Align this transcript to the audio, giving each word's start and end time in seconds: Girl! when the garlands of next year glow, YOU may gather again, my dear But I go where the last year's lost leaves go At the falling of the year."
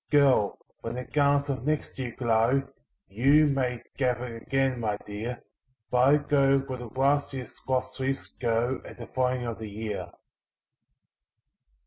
Girl! 0.09 0.57
when 0.79 0.95
the 0.95 1.03
garlands 1.03 1.47
of 1.47 1.63
next 1.63 1.99
year 1.99 2.15
glow, 2.17 2.63
YOU 3.07 3.45
may 3.45 3.83
gather 3.97 4.35
again, 4.35 4.79
my 4.79 4.97
dear 5.05 5.43
But 5.91 6.07
I 6.07 6.17
go 6.17 6.57
where 6.57 6.79
the 6.79 6.87
last 6.99 7.33
year's 7.35 7.55
lost 7.67 7.99
leaves 7.99 8.25
go 8.25 8.81
At 8.83 8.97
the 8.97 9.05
falling 9.05 9.45
of 9.45 9.59
the 9.59 9.69
year." 9.69 10.11